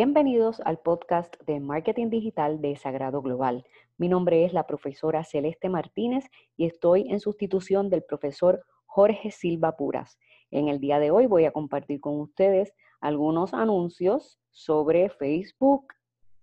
[0.00, 3.64] Bienvenidos al podcast de Marketing Digital de Sagrado Global.
[3.96, 9.76] Mi nombre es la profesora Celeste Martínez y estoy en sustitución del profesor Jorge Silva
[9.76, 10.16] Puras.
[10.52, 15.88] En el día de hoy voy a compartir con ustedes algunos anuncios sobre Facebook,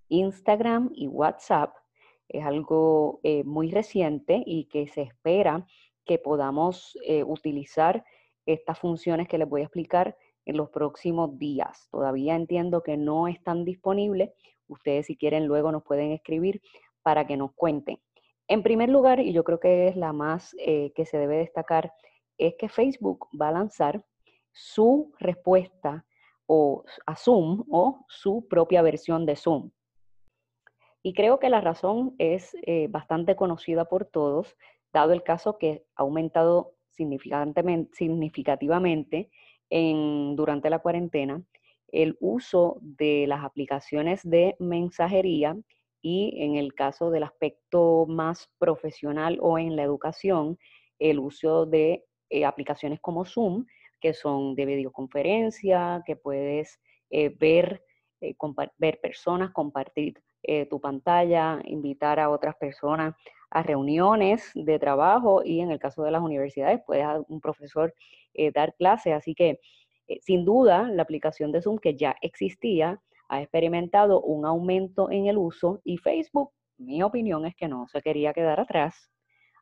[0.09, 1.73] Instagram y WhatsApp.
[2.27, 5.65] Es algo eh, muy reciente y que se espera
[6.03, 8.03] que podamos eh, utilizar
[8.45, 11.87] estas funciones que les voy a explicar en los próximos días.
[11.91, 14.31] Todavía entiendo que no están disponibles.
[14.67, 16.61] Ustedes si quieren luego nos pueden escribir
[17.01, 17.99] para que nos cuenten.
[18.47, 21.91] En primer lugar, y yo creo que es la más eh, que se debe destacar,
[22.37, 24.03] es que Facebook va a lanzar
[24.51, 26.05] su respuesta
[26.45, 29.71] o a Zoom o su propia versión de Zoom.
[31.01, 34.55] Y creo que la razón es eh, bastante conocida por todos,
[34.91, 39.29] dado el caso que ha aumentado significativamente
[39.69, 41.43] durante la cuarentena
[41.95, 45.57] el uso de las aplicaciones de mensajería
[46.01, 50.59] y en el caso del aspecto más profesional o en la educación,
[50.99, 53.65] el uso de eh, aplicaciones como Zoom,
[53.99, 57.83] que son de videoconferencia, que puedes eh, ver,
[58.21, 58.35] eh,
[58.77, 60.21] ver personas, compartir
[60.69, 63.15] tu pantalla, invitar a otras personas
[63.55, 67.93] a reuniones de trabajo y en el caso de las universidades puede un profesor
[68.33, 69.13] eh, dar clases.
[69.13, 69.61] Así que
[70.09, 75.27] eh, sin duda la aplicación de Zoom que ya existía ha experimentado un aumento en
[75.27, 79.09] el uso y Facebook, mi opinión es que no se quería quedar atrás.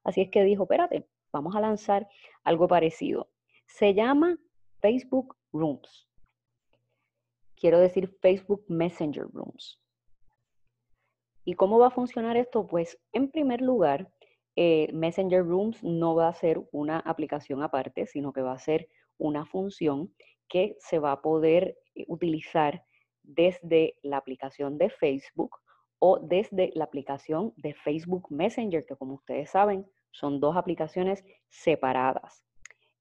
[0.04, 2.10] Así es que dijo, espérate, vamos a lanzar
[2.44, 3.30] algo parecido.
[3.68, 4.40] Se llama
[4.82, 6.10] Facebook Rooms.
[7.56, 9.83] Quiero decir Facebook Messenger Rooms.
[11.46, 12.68] ¿Y cómo va a funcionar esto?
[12.68, 14.10] Pues en primer lugar,
[14.56, 18.88] eh, Messenger Rooms no va a ser una aplicación aparte, sino que va a ser
[19.18, 20.14] una función
[20.48, 22.86] que se va a poder eh, utilizar
[23.24, 25.58] desde la aplicación de Facebook
[26.00, 32.44] o desde la aplicación de Facebook Messenger, que como ustedes saben, son dos aplicaciones separadas.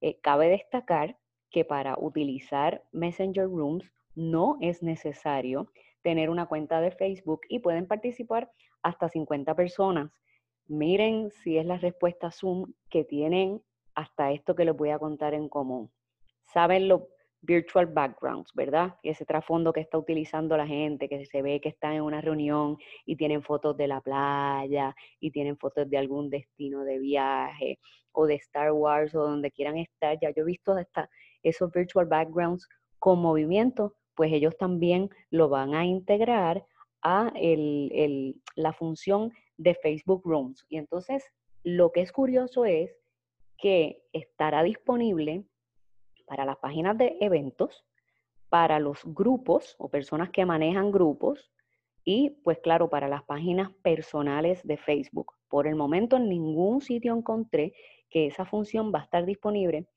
[0.01, 1.17] Eh, cabe destacar
[1.49, 5.69] que para utilizar Messenger Rooms no es necesario
[6.03, 8.51] tener una cuenta de Facebook y pueden participar
[8.83, 10.11] hasta 50 personas.
[10.67, 13.61] Miren si es la respuesta Zoom que tienen
[13.95, 15.91] hasta esto que les voy a contar en común.
[16.45, 17.01] Saben los
[17.41, 18.95] virtual backgrounds, ¿verdad?
[19.03, 22.77] Ese trasfondo que está utilizando la gente, que se ve que están en una reunión
[23.05, 27.79] y tienen fotos de la playa y tienen fotos de algún destino de viaje
[28.13, 30.17] o de Star Wars o donde quieran estar.
[30.21, 31.09] Ya yo he visto hasta
[31.43, 36.65] esos virtual backgrounds con movimiento pues ellos también lo van a integrar
[37.01, 37.33] a
[38.55, 40.65] la función de Facebook Rooms.
[40.69, 41.23] Y entonces,
[41.63, 42.91] lo que es curioso es
[43.57, 45.43] que estará disponible
[46.25, 47.85] para las páginas de eventos,
[48.49, 51.51] para los grupos o personas que manejan grupos
[52.05, 55.33] y pues claro, para las páginas personales de Facebook.
[55.47, 57.73] Por el momento en ningún sitio encontré
[58.09, 59.87] que esa función va a estar disponible,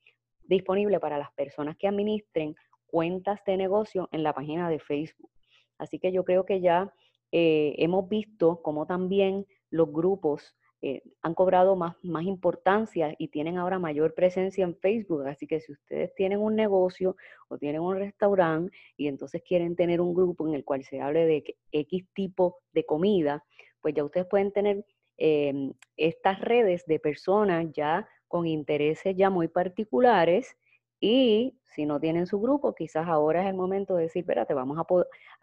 [0.43, 2.55] disponible para las personas que administren
[2.87, 5.29] cuentas de negocio en la página de Facebook.
[5.77, 6.91] Así que yo creo que ya
[7.31, 13.57] eh, hemos visto cómo también los grupos eh, han cobrado más, más importancia y tienen
[13.57, 15.25] ahora mayor presencia en Facebook.
[15.27, 17.15] Así que si ustedes tienen un negocio
[17.47, 21.25] o tienen un restaurante y entonces quieren tener un grupo en el cual se hable
[21.25, 23.43] de X tipo de comida,
[23.81, 24.85] pues ya ustedes pueden tener
[25.17, 30.57] em, estas redes de personas ya con intereses ya muy particulares
[30.99, 34.79] y si no tienen su grupo, quizás ahora es el momento de decir, espérate, vamos
[34.79, 34.85] a,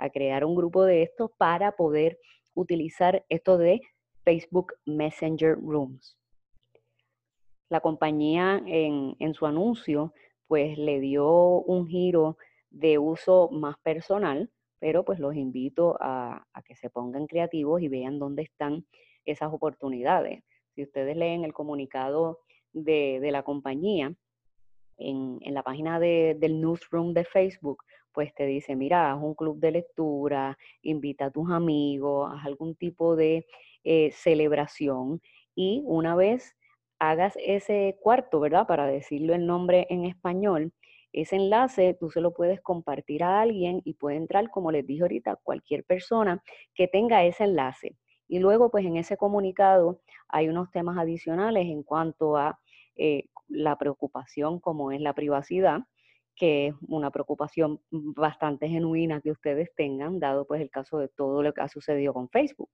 [0.04, 2.18] a crear un grupo de estos para poder
[2.54, 3.80] utilizar esto de
[4.24, 6.18] Facebook Messenger Rooms.
[7.68, 10.12] La compañía en, su anuncio
[10.48, 12.36] pues le dio un giro
[12.68, 18.18] de uso más personal, pero pues los invito a, que se pongan creativos y vean
[18.18, 18.84] dónde están
[19.24, 20.42] esas oportunidades.
[20.74, 22.40] Si ustedes leen el comunicado
[22.72, 24.16] de, de la compañía,
[24.98, 29.72] en, la página del newsroom de Facebook, pues te dice, mira, haz un club de
[29.72, 33.46] lectura, invita a tus amigos, haz algún tipo de
[33.82, 35.20] eh, celebración
[35.54, 36.56] y una vez
[36.98, 38.66] hagas ese cuarto, ¿verdad?
[38.66, 40.72] Para decirlo el nombre en español,
[41.14, 45.02] ese enlace tú se lo puedes compartir a alguien y puede entrar, como les dije
[45.02, 46.42] ahorita, cualquier persona
[46.74, 47.96] que tenga ese enlace.
[48.26, 52.58] Y luego, pues en ese comunicado hay unos temas adicionales en cuanto a
[52.96, 55.80] eh, la preocupación como es la privacidad,
[56.36, 61.42] que es una preocupación bastante genuina que ustedes tengan, dado pues el caso de todo
[61.42, 62.70] lo que ha sucedido con Facebook.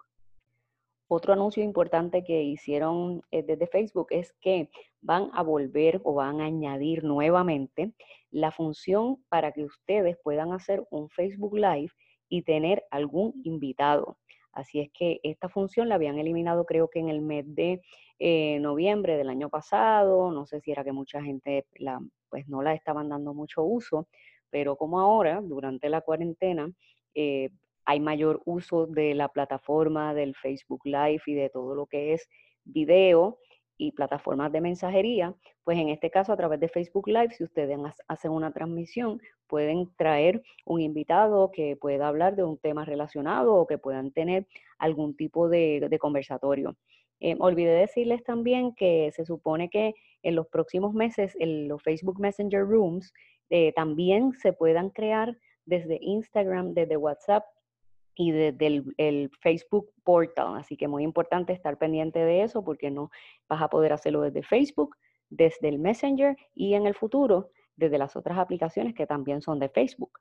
[1.12, 4.70] Otro anuncio importante que hicieron eh, desde Facebook es que
[5.00, 7.92] van a volver o van a añadir nuevamente
[8.30, 11.90] la función para que ustedes puedan hacer un Facebook Live
[12.28, 14.18] y tener algún invitado.
[14.52, 17.80] Así es que esta función la habían eliminado creo que en el mes de
[18.18, 21.66] eh, noviembre del año pasado, no sé si era que mucha gente
[22.28, 24.08] pues no la estaban dando mucho uso,
[24.50, 26.70] pero como ahora, durante la cuarentena,
[27.14, 27.50] eh,
[27.84, 32.28] hay mayor uso de la plataforma del Facebook Live y de todo lo que es
[32.64, 33.38] video
[33.80, 35.34] y plataformas de mensajería,
[35.64, 37.78] pues en este caso a través de Facebook Live, si ustedes
[38.08, 43.66] hacen una transmisión, pueden traer un invitado que pueda hablar de un tema relacionado o
[43.66, 44.46] que puedan tener
[44.78, 46.76] algún tipo de, conversatorio.
[47.20, 52.20] Eh, olvidé decirles también que se supone que en los próximos meses en los Facebook
[52.20, 53.14] Messenger Rooms
[53.48, 57.44] eh, también se puedan crear desde Instagram, desde WhatsApp
[58.20, 60.58] y desde el, Facebook Portal.
[60.58, 63.10] Así que muy importante estar pendiente de eso porque no
[63.48, 64.94] vas a poder hacerlo desde Facebook,
[65.30, 69.70] desde el Messenger y en el futuro desde las otras aplicaciones que también son de
[69.70, 70.20] Facebook.